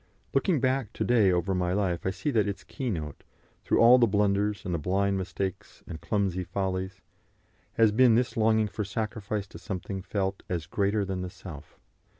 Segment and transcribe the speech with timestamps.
[0.33, 3.23] Looking back to day over my life, I see that its keynote
[3.63, 7.01] through all the blunders, and the blind mistakes, and clumsy follies
[7.73, 11.77] has been this longing for sacrifice to something felt as greater than the self.